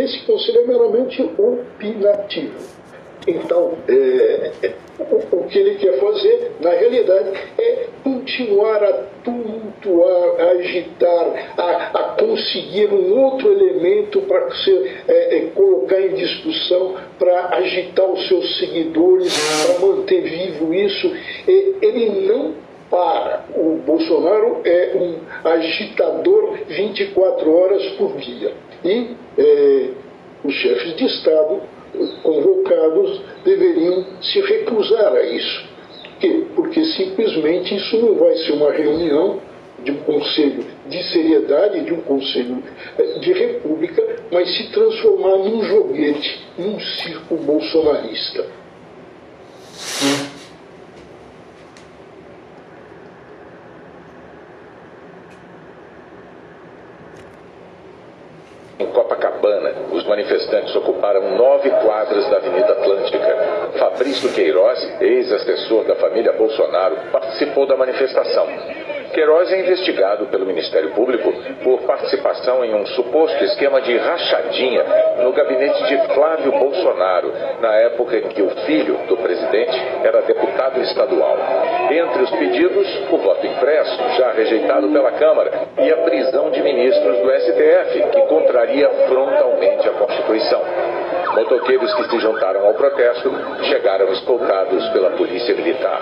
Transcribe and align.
esse 0.00 0.20
conselho 0.20 0.60
é 0.60 0.66
meramente 0.66 1.22
opinativo. 1.22 2.80
Então, 3.26 3.74
é, 3.86 4.50
é, 4.62 4.74
o, 4.98 5.36
o, 5.36 5.44
que 5.44 5.58
ele 5.58 5.76
quer 5.76 5.98
fazer, 5.98 6.52
na 6.60 6.70
realidade, 6.70 7.38
é 7.58 7.86
continuar 8.02 8.82
a 8.82 8.92
tumultuar, 9.22 10.40
a 10.40 10.50
agitar, 10.52 11.52
a, 11.56 11.90
a 11.98 12.02
conseguir 12.18 12.92
um 12.92 13.18
outro 13.20 13.52
elemento 13.52 14.22
para 14.22 14.48
é, 15.08 15.36
é, 15.36 15.40
colocar 15.54 16.00
em 16.00 16.14
discussão, 16.14 16.96
para 17.18 17.56
agitar 17.56 18.10
os 18.10 18.26
seus 18.26 18.58
seguidores, 18.58 19.34
para 19.66 19.86
manter 19.86 20.22
vivo 20.22 20.72
isso. 20.72 21.12
ele 21.46 22.26
não 22.26 22.54
para. 22.90 23.44
O 23.54 23.76
Bolsonaro 23.86 24.62
é 24.64 24.92
um 24.96 25.48
agitador 25.48 26.58
24 26.66 27.54
horas 27.54 27.86
por 27.90 28.16
dia. 28.16 28.52
E 28.84 29.16
é, 29.38 29.90
os 30.44 30.54
chefes 30.54 30.96
de 30.96 31.04
Estado 31.06 31.60
convocados 32.22 33.20
deveriam 33.44 34.04
se 34.22 34.40
recusar 34.40 35.12
a 35.12 35.22
isso. 35.22 35.68
Por 36.02 36.18
quê? 36.18 36.44
Porque 36.54 36.84
simplesmente 36.84 37.74
isso 37.74 37.98
não 37.98 38.14
vai 38.14 38.34
ser 38.36 38.52
uma 38.52 38.70
reunião 38.70 39.40
de 39.82 39.92
um 39.92 39.96
conselho 40.02 40.64
de 40.86 41.02
seriedade, 41.04 41.84
de 41.84 41.94
um 41.94 42.02
conselho 42.02 42.62
eh, 42.98 43.18
de 43.18 43.32
república, 43.32 44.02
mas 44.30 44.54
se 44.54 44.70
transformar 44.70 45.38
num 45.38 45.62
joguete, 45.64 46.46
num 46.58 46.78
circo 46.78 47.36
bolsonarista. 47.36 48.44
Em 58.80 58.86
Copacabana, 58.86 59.74
os 59.92 60.04
manifestantes 60.06 60.74
ocuparam 60.74 61.36
nove 61.36 61.68
quadras 61.68 62.26
da 62.30 62.38
Avenida 62.38 62.72
Atlântica. 62.72 63.36
Fabrício 63.78 64.32
Queiroz, 64.32 65.02
ex-assessor 65.02 65.84
da 65.84 65.96
família 65.96 66.32
Bolsonaro, 66.32 66.96
participou 67.12 67.66
da 67.66 67.76
manifestação. 67.76 68.46
Queiroz 69.12 69.52
é 69.52 69.60
investigado 69.60 70.26
pelo 70.26 70.46
Ministério 70.46 70.92
Público 70.92 71.32
por 71.64 71.80
participação 71.82 72.64
em 72.64 72.74
um 72.74 72.86
suposto 72.86 73.44
esquema 73.44 73.80
de 73.80 73.96
rachadinha 73.96 74.84
no 75.22 75.32
gabinete 75.32 75.82
de 75.84 76.14
Flávio 76.14 76.52
Bolsonaro, 76.52 77.32
na 77.60 77.74
época 77.74 78.16
em 78.16 78.28
que 78.28 78.40
o 78.40 78.50
filho 78.64 78.96
do 79.08 79.16
presidente 79.16 79.76
era 80.04 80.22
deputado 80.22 80.80
estadual. 80.80 81.36
Entre 81.90 82.22
os 82.22 82.30
pedidos, 82.30 82.86
o 83.10 83.18
voto 83.18 83.46
impresso, 83.46 83.98
já 84.16 84.32
rejeitado 84.32 84.88
pela 84.88 85.12
Câmara, 85.12 85.68
e 85.78 85.92
a 85.92 85.96
prisão 85.98 86.49
ministros 86.72 87.18
do 87.18 87.30
STF, 87.30 88.10
que 88.12 88.22
contraria 88.28 88.88
frontalmente 89.08 89.88
a 89.88 89.92
Constituição. 89.92 90.62
Motoqueiros 91.34 91.92
que 91.94 92.10
se 92.10 92.18
juntaram 92.20 92.64
ao 92.66 92.74
protesto 92.74 93.32
chegaram 93.64 94.12
escoltados 94.12 94.88
pela 94.90 95.10
Polícia 95.10 95.54
Militar. 95.54 96.00